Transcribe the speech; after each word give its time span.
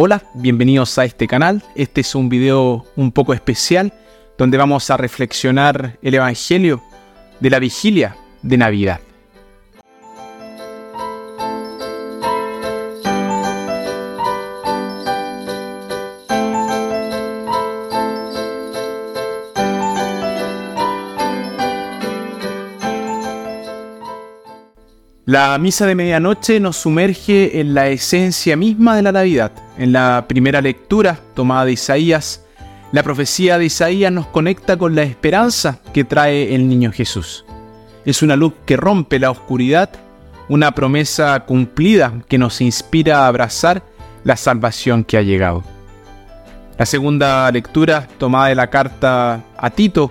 Hola, 0.00 0.22
bienvenidos 0.32 0.96
a 0.98 1.04
este 1.04 1.26
canal. 1.26 1.60
Este 1.74 2.02
es 2.02 2.14
un 2.14 2.28
video 2.28 2.86
un 2.94 3.10
poco 3.10 3.34
especial 3.34 3.92
donde 4.38 4.56
vamos 4.56 4.88
a 4.90 4.96
reflexionar 4.96 5.98
el 6.02 6.14
Evangelio 6.14 6.80
de 7.40 7.50
la 7.50 7.58
vigilia 7.58 8.14
de 8.42 8.58
Navidad. 8.58 9.00
La 25.28 25.58
misa 25.58 25.84
de 25.84 25.94
medianoche 25.94 26.58
nos 26.58 26.78
sumerge 26.78 27.60
en 27.60 27.74
la 27.74 27.88
esencia 27.88 28.56
misma 28.56 28.96
de 28.96 29.02
la 29.02 29.12
Navidad. 29.12 29.52
En 29.76 29.92
la 29.92 30.24
primera 30.26 30.62
lectura 30.62 31.20
tomada 31.34 31.66
de 31.66 31.72
Isaías, 31.72 32.46
la 32.92 33.02
profecía 33.02 33.58
de 33.58 33.66
Isaías 33.66 34.10
nos 34.10 34.26
conecta 34.28 34.78
con 34.78 34.94
la 34.94 35.02
esperanza 35.02 35.80
que 35.92 36.04
trae 36.04 36.54
el 36.54 36.66
niño 36.66 36.92
Jesús. 36.92 37.44
Es 38.06 38.22
una 38.22 38.36
luz 38.36 38.54
que 38.64 38.78
rompe 38.78 39.18
la 39.18 39.30
oscuridad, 39.30 39.90
una 40.48 40.72
promesa 40.72 41.38
cumplida 41.40 42.14
que 42.26 42.38
nos 42.38 42.62
inspira 42.62 43.18
a 43.18 43.26
abrazar 43.26 43.82
la 44.24 44.34
salvación 44.34 45.04
que 45.04 45.18
ha 45.18 45.22
llegado. 45.22 45.62
La 46.78 46.86
segunda 46.86 47.52
lectura, 47.52 48.08
tomada 48.16 48.46
de 48.46 48.54
la 48.54 48.70
carta 48.70 49.44
a 49.58 49.68
Tito, 49.68 50.10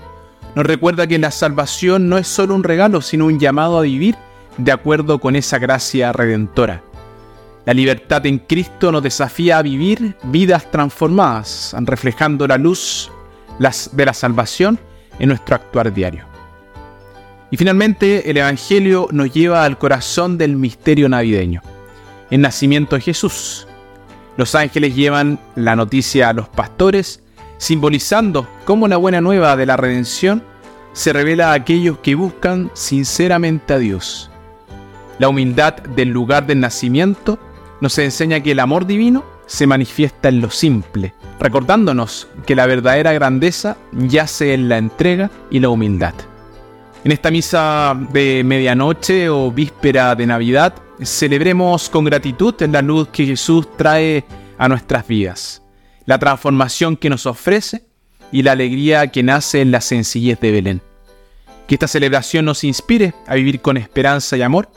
nos 0.53 0.67
recuerda 0.67 1.07
que 1.07 1.17
la 1.17 1.31
salvación 1.31 2.07
no 2.07 2.19
es 2.19 2.27
solo 2.27 2.53
un 2.53 2.63
regalo, 2.63 3.01
sino 3.01 3.25
un 3.25 3.39
llamado 3.39 3.79
a 3.79 3.81
vivir 3.81 4.15
de 4.57 4.71
acuerdo 4.71 5.19
con 5.19 5.35
esa 5.35 5.59
gracia 5.59 6.11
redentora. 6.11 6.83
La 7.65 7.73
libertad 7.73 8.25
en 8.25 8.39
Cristo 8.39 8.91
nos 8.91 9.03
desafía 9.03 9.57
a 9.57 9.61
vivir 9.61 10.15
vidas 10.23 10.71
transformadas, 10.71 11.75
reflejando 11.81 12.47
la 12.47 12.57
luz 12.57 13.11
de 13.91 14.05
la 14.05 14.13
salvación 14.13 14.79
en 15.19 15.29
nuestro 15.29 15.55
actuar 15.55 15.93
diario. 15.93 16.25
Y 17.51 17.57
finalmente, 17.57 18.29
el 18.29 18.37
Evangelio 18.37 19.07
nos 19.11 19.33
lleva 19.33 19.63
al 19.63 19.77
corazón 19.77 20.37
del 20.37 20.55
misterio 20.55 21.09
navideño, 21.09 21.61
el 22.29 22.41
nacimiento 22.41 22.95
de 22.95 23.01
Jesús. 23.01 23.67
Los 24.37 24.53
ángeles 24.55 24.95
llevan 24.95 25.39
la 25.55 25.75
noticia 25.75 26.29
a 26.29 26.33
los 26.33 26.49
pastores, 26.49 27.21
simbolizando 27.57 28.47
cómo 28.65 28.87
la 28.87 28.97
buena 28.97 29.19
nueva 29.19 29.55
de 29.55 29.65
la 29.65 29.77
redención 29.77 30.43
se 30.93 31.11
revela 31.11 31.51
a 31.51 31.55
aquellos 31.55 31.97
que 31.99 32.15
buscan 32.15 32.69
sinceramente 32.73 33.73
a 33.73 33.77
Dios 33.77 34.29
la 35.19 35.29
humildad 35.29 35.75
del 35.75 36.09
lugar 36.09 36.45
del 36.45 36.59
nacimiento 36.59 37.39
nos 37.81 37.97
enseña 37.97 38.41
que 38.41 38.51
el 38.51 38.59
amor 38.59 38.85
divino 38.85 39.23
se 39.45 39.65
manifiesta 39.65 40.29
en 40.29 40.41
lo 40.41 40.49
simple, 40.49 41.13
recordándonos 41.39 42.27
que 42.45 42.55
la 42.55 42.65
verdadera 42.65 43.13
grandeza 43.13 43.77
yace 43.93 44.53
en 44.53 44.69
la 44.69 44.77
entrega 44.77 45.31
y 45.49 45.59
la 45.59 45.69
humildad. 45.69 46.13
En 47.03 47.11
esta 47.11 47.31
misa 47.31 47.97
de 48.11 48.43
medianoche 48.43 49.29
o 49.29 49.51
víspera 49.51 50.15
de 50.15 50.25
Navidad, 50.25 50.75
celebremos 51.01 51.89
con 51.89 52.03
gratitud 52.03 52.55
la 52.69 52.81
luz 52.81 53.07
que 53.09 53.25
Jesús 53.25 53.67
trae 53.77 54.25
a 54.57 54.67
nuestras 54.67 55.07
vidas, 55.07 55.61
la 56.05 56.19
transformación 56.19 56.97
que 56.97 57.09
nos 57.09 57.25
ofrece 57.25 57.85
y 58.31 58.41
la 58.41 58.51
alegría 58.51 59.07
que 59.07 59.23
nace 59.23 59.61
en 59.61 59.71
la 59.71 59.81
sencillez 59.81 60.39
de 60.39 60.51
Belén. 60.51 60.81
Que 61.67 61.75
esta 61.75 61.87
celebración 61.87 62.45
nos 62.45 62.63
inspire 62.63 63.13
a 63.27 63.35
vivir 63.35 63.61
con 63.61 63.77
esperanza 63.77 64.35
y 64.35 64.41
amor 64.41 64.69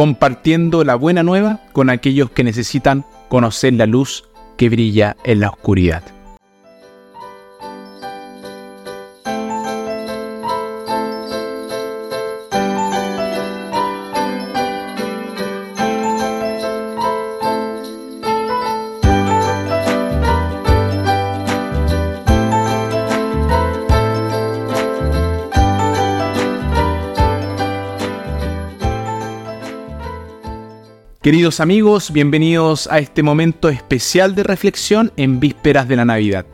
compartiendo 0.00 0.82
la 0.82 0.94
buena 0.94 1.22
nueva 1.22 1.60
con 1.74 1.90
aquellos 1.90 2.30
que 2.30 2.42
necesitan 2.42 3.04
conocer 3.28 3.74
la 3.74 3.84
luz 3.84 4.24
que 4.56 4.70
brilla 4.70 5.14
en 5.24 5.40
la 5.40 5.50
oscuridad. 5.50 6.02
Queridos 31.22 31.60
amigos, 31.60 32.14
bienvenidos 32.14 32.86
a 32.90 32.98
este 32.98 33.22
momento 33.22 33.68
especial 33.68 34.34
de 34.34 34.42
reflexión 34.42 35.12
en 35.18 35.38
vísperas 35.38 35.86
de 35.86 35.96
la 35.96 36.06
Navidad. 36.06 36.46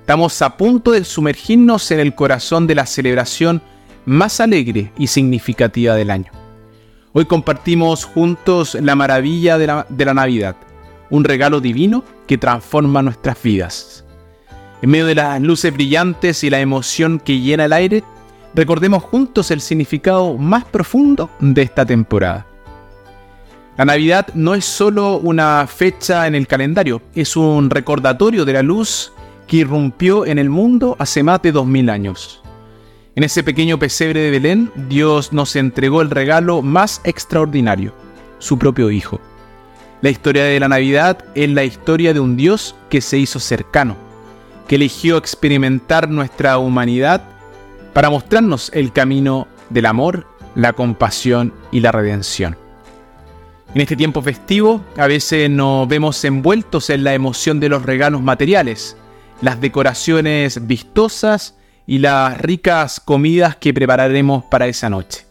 Estamos 0.00 0.42
a 0.42 0.58
punto 0.58 0.90
de 0.90 1.04
sumergirnos 1.04 1.90
en 1.90 2.00
el 2.00 2.14
corazón 2.14 2.66
de 2.66 2.74
la 2.74 2.84
celebración 2.84 3.62
más 4.04 4.40
alegre 4.40 4.92
y 4.98 5.06
significativa 5.06 5.94
del 5.94 6.10
año. 6.10 6.30
Hoy 7.14 7.24
compartimos 7.24 8.04
juntos 8.04 8.74
la 8.74 8.94
maravilla 8.94 9.56
de 9.56 9.68
la, 9.68 10.14
Navidad, 10.14 10.56
un 11.08 11.24
regalo 11.24 11.62
divino 11.62 12.04
que 12.26 12.36
transforma 12.36 13.00
nuestras 13.00 13.42
vidas. 13.42 14.04
En 14.82 14.90
medio 14.90 15.06
de 15.06 15.14
las 15.14 15.40
luces 15.40 15.72
brillantes 15.72 16.44
y 16.44 16.50
la 16.50 16.60
emoción 16.60 17.18
que 17.18 17.40
llena 17.40 17.64
el 17.64 17.72
aire, 17.72 18.04
recordemos 18.54 19.02
juntos 19.02 19.50
el 19.50 19.62
significado 19.62 20.36
más 20.36 20.66
profundo 20.66 21.30
de 21.40 21.62
esta 21.62 21.86
temporada 21.86 22.48
la 23.76 23.84
Navidad 23.84 24.28
no 24.34 24.54
es 24.54 24.64
solo 24.64 25.16
una 25.18 25.66
fecha 25.66 26.28
en 26.28 26.36
el 26.36 26.46
calendario, 26.46 27.02
es 27.14 27.36
un 27.36 27.70
recordatorio 27.70 28.44
de 28.44 28.52
la 28.52 28.62
luz 28.62 29.12
que 29.48 29.58
irrumpió 29.58 30.26
en 30.26 30.38
el 30.38 30.48
mundo 30.48 30.94
hace 31.00 31.24
más 31.24 31.42
de 31.42 31.50
dos 31.50 31.66
mil 31.66 31.90
años. 31.90 32.40
En 33.16 33.24
ese 33.24 33.42
pequeño 33.42 33.78
pesebre 33.78 34.20
de 34.20 34.30
Belén, 34.30 34.70
Dios 34.88 35.32
nos 35.32 35.56
entregó 35.56 36.02
el 36.02 36.10
regalo 36.10 36.62
más 36.62 37.00
extraordinario, 37.04 37.92
su 38.38 38.58
propio 38.58 38.92
Hijo. 38.92 39.20
La 40.02 40.10
historia 40.10 40.44
de 40.44 40.60
la 40.60 40.68
Navidad 40.68 41.24
es 41.34 41.50
la 41.50 41.64
historia 41.64 42.14
de 42.14 42.20
un 42.20 42.36
Dios 42.36 42.76
que 42.90 43.00
se 43.00 43.18
hizo 43.18 43.40
cercano, 43.40 43.96
que 44.68 44.76
eligió 44.76 45.16
experimentar 45.16 46.08
nuestra 46.08 46.58
humanidad 46.58 47.22
para 47.92 48.10
mostrarnos 48.10 48.70
el 48.72 48.92
camino 48.92 49.48
del 49.70 49.86
amor, 49.86 50.26
la 50.54 50.74
compasión 50.74 51.52
y 51.72 51.80
la 51.80 51.90
redención. 51.90 52.63
En 53.74 53.80
este 53.80 53.96
tiempo 53.96 54.22
festivo, 54.22 54.84
a 54.96 55.08
veces 55.08 55.50
nos 55.50 55.88
vemos 55.88 56.24
envueltos 56.24 56.90
en 56.90 57.02
la 57.02 57.12
emoción 57.12 57.58
de 57.58 57.68
los 57.68 57.82
regalos 57.82 58.22
materiales, 58.22 58.96
las 59.40 59.60
decoraciones 59.60 60.64
vistosas 60.68 61.56
y 61.84 61.98
las 61.98 62.40
ricas 62.40 63.00
comidas 63.00 63.56
que 63.56 63.74
prepararemos 63.74 64.44
para 64.44 64.68
esa 64.68 64.88
noche. 64.88 65.26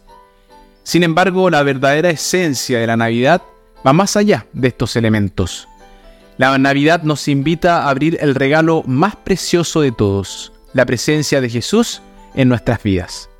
Sin 0.82 1.04
embargo, 1.04 1.48
la 1.48 1.62
verdadera 1.62 2.10
esencia 2.10 2.78
de 2.78 2.86
la 2.86 2.98
Navidad 2.98 3.40
va 3.84 3.94
más 3.94 4.14
allá 4.14 4.46
de 4.52 4.68
estos 4.68 4.94
elementos. 4.96 5.66
La 6.36 6.58
Navidad 6.58 7.02
nos 7.02 7.28
invita 7.28 7.84
a 7.84 7.88
abrir 7.88 8.18
el 8.20 8.34
regalo 8.34 8.82
más 8.86 9.16
precioso 9.16 9.80
de 9.80 9.92
todos, 9.92 10.52
la 10.74 10.84
presencia 10.84 11.40
de 11.40 11.48
Jesús 11.48 12.02
en 12.34 12.50
nuestras 12.50 12.82
vidas. 12.82 13.30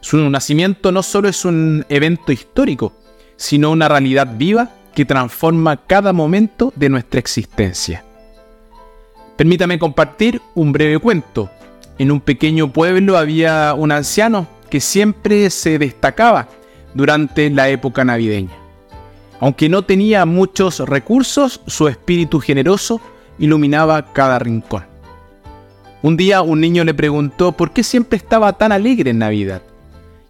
Su 0.00 0.16
nacimiento 0.30 0.90
no 0.90 1.04
solo 1.04 1.28
es 1.28 1.44
un 1.44 1.86
evento 1.88 2.32
histórico, 2.32 2.92
sino 3.36 3.70
una 3.70 3.88
realidad 3.88 4.28
viva 4.36 4.70
que 4.94 5.04
transforma 5.04 5.76
cada 5.76 6.12
momento 6.12 6.72
de 6.76 6.88
nuestra 6.88 7.20
existencia. 7.20 8.04
Permítame 9.36 9.78
compartir 9.78 10.40
un 10.54 10.72
breve 10.72 10.98
cuento. 10.98 11.50
En 11.98 12.10
un 12.10 12.20
pequeño 12.20 12.72
pueblo 12.72 13.18
había 13.18 13.74
un 13.74 13.92
anciano 13.92 14.46
que 14.70 14.80
siempre 14.80 15.50
se 15.50 15.78
destacaba 15.78 16.48
durante 16.94 17.50
la 17.50 17.68
época 17.68 18.04
navideña. 18.04 18.56
Aunque 19.38 19.68
no 19.68 19.82
tenía 19.82 20.24
muchos 20.24 20.80
recursos, 20.80 21.60
su 21.66 21.88
espíritu 21.88 22.40
generoso 22.40 23.00
iluminaba 23.38 24.12
cada 24.12 24.38
rincón. 24.38 24.84
Un 26.02 26.16
día 26.16 26.40
un 26.40 26.60
niño 26.60 26.84
le 26.84 26.94
preguntó 26.94 27.52
por 27.52 27.72
qué 27.72 27.82
siempre 27.82 28.16
estaba 28.16 28.54
tan 28.54 28.72
alegre 28.72 29.10
en 29.10 29.18
Navidad. 29.18 29.62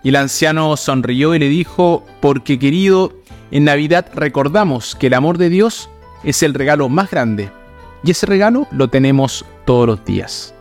El 0.09 0.15
anciano 0.15 0.77
sonrió 0.77 1.35
y 1.35 1.41
le 1.41 1.49
dijo, 1.49 2.05
porque 2.21 2.61
querido, 2.61 3.13
en 3.51 3.65
Navidad 3.65 4.07
recordamos 4.15 4.95
que 4.95 5.09
el 5.09 5.15
amor 5.15 5.37
de 5.37 5.49
Dios 5.49 5.91
es 6.23 6.45
el 6.45 6.55
regalo 6.55 6.89
más 6.89 7.11
grande, 7.11 7.51
y 8.05 8.13
ese 8.13 8.25
regalo 8.25 8.69
lo 8.71 8.87
tenemos 8.87 9.45
todos 9.65 9.89
los 9.89 10.05
días. 10.05 10.55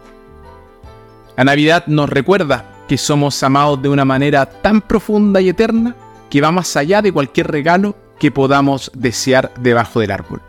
La 1.37 1.43
Navidad 1.43 1.85
nos 1.85 2.09
recuerda 2.09 2.71
que 2.87 2.97
somos 2.97 3.43
amados 3.43 3.79
de 3.83 3.89
una 3.89 4.03
manera 4.03 4.47
tan 4.47 4.81
profunda 4.81 5.39
y 5.41 5.49
eterna 5.49 5.95
que 6.31 6.41
va 6.41 6.51
más 6.51 6.75
allá 6.75 7.03
de 7.03 7.11
cualquier 7.11 7.51
regalo 7.51 7.95
que 8.17 8.31
podamos 8.31 8.91
desear 8.95 9.53
debajo 9.59 9.99
del 9.99 10.09
árbol. 10.09 10.41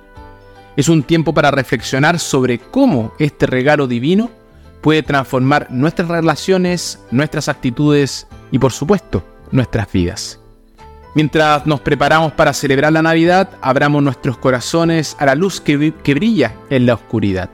Es 0.74 0.88
un 0.88 1.02
tiempo 1.02 1.34
para 1.34 1.50
reflexionar 1.50 2.18
sobre 2.18 2.58
cómo 2.58 3.12
este 3.18 3.44
regalo 3.44 3.88
divino 3.88 4.30
puede 4.80 5.02
transformar 5.02 5.68
nuestras 5.70 6.08
relaciones, 6.08 7.00
nuestras 7.10 7.48
actitudes 7.48 8.26
y 8.50 8.58
por 8.58 8.72
supuesto 8.72 9.24
nuestras 9.50 9.90
vidas. 9.92 10.40
Mientras 11.16 11.66
nos 11.66 11.80
preparamos 11.80 12.32
para 12.32 12.52
celebrar 12.52 12.92
la 12.92 13.00
Navidad, 13.00 13.48
abramos 13.62 14.02
nuestros 14.02 14.36
corazones 14.36 15.16
a 15.18 15.24
la 15.24 15.34
luz 15.34 15.62
que, 15.62 15.76
brilla 16.14 16.54
en 16.68 16.84
la 16.84 16.92
oscuridad. 16.92 17.48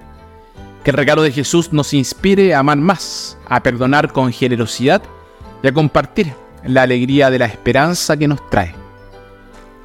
Que 0.83 0.91
el 0.91 0.97
regalo 0.97 1.23
de 1.23 1.31
Jesús 1.31 1.73
nos 1.73 1.95
inspire 1.95 2.55
a 2.55 2.59
amar 2.59 2.79
más, 2.79 3.39
a 3.49 3.63
perdonar 3.63 4.13
con 4.13 4.33
generosidad 4.33 5.01
y 5.63 5.69
a 5.69 5.73
compartir 5.73 6.33
la 6.65 6.83
alegría 6.83 7.31
de 7.31 7.39
la 7.39 7.47
esperanza 7.47 8.17
que 8.17 8.27
nos 8.27 8.51
trae. 8.51 8.75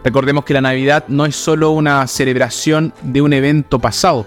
Recordemos 0.04 0.44
que 0.44 0.56
la 0.56 0.62
Navidad 0.62 1.06
no 1.08 1.28
es 1.28 1.36
solo 1.36 1.70
una 1.70 2.08
celebración 2.08 2.94
de 3.04 3.22
un 3.22 3.32
evento 3.32 3.78
pasado, 3.78 4.26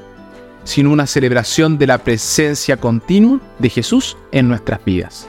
sino 0.65 0.91
una 0.91 1.07
celebración 1.07 1.79
de 1.79 1.87
la 1.87 1.99
presencia 1.99 2.77
continua 2.77 3.41
de 3.59 3.71
Jesús 3.71 4.17
en 4.33 4.49
nuestras 4.49 4.85
vidas. 4.85 5.29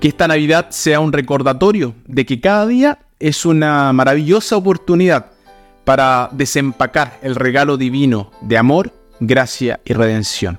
Que 0.00 0.08
esta 0.08 0.28
Navidad 0.28 0.70
sea 0.70 1.00
un 1.00 1.12
recordatorio 1.12 1.94
de 2.06 2.26
que 2.26 2.40
cada 2.40 2.66
día 2.66 2.98
es 3.18 3.46
una 3.46 3.92
maravillosa 3.92 4.56
oportunidad 4.56 5.26
para 5.84 6.28
desempacar 6.32 7.18
el 7.22 7.34
regalo 7.34 7.76
divino 7.76 8.30
de 8.40 8.58
amor, 8.58 8.92
gracia 9.20 9.80
y 9.84 9.94
redención. 9.94 10.58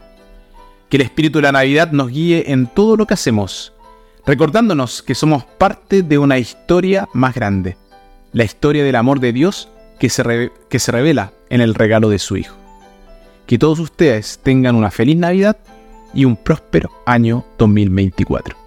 Que 0.89 0.97
el 0.97 1.03
Espíritu 1.03 1.39
de 1.39 1.43
la 1.43 1.51
Navidad 1.51 1.91
nos 1.91 2.09
guíe 2.09 2.51
en 2.51 2.67
todo 2.67 2.95
lo 2.95 3.05
que 3.05 3.13
hacemos, 3.13 3.73
recordándonos 4.25 5.03
que 5.03 5.15
somos 5.15 5.43
parte 5.43 6.01
de 6.01 6.17
una 6.17 6.39
historia 6.39 7.07
más 7.13 7.35
grande, 7.35 7.77
la 8.31 8.45
historia 8.45 8.83
del 8.83 8.95
amor 8.95 9.19
de 9.19 9.33
Dios 9.33 9.69
que 9.99 10.09
se, 10.09 10.51
que 10.69 10.79
se 10.79 10.91
revela 10.91 11.33
en 11.49 11.61
el 11.61 11.75
regalo 11.75 12.09
de 12.09 12.19
su 12.19 12.37
Hijo. 12.37 12.66
Que 13.47 13.57
todos 13.57 13.79
ustedes 13.79 14.39
tengan 14.43 14.75
una 14.75 14.91
feliz 14.91 15.17
Navidad 15.17 15.57
y 16.13 16.25
un 16.25 16.35
próspero 16.35 16.91
año 17.05 17.45
2024. 17.57 18.66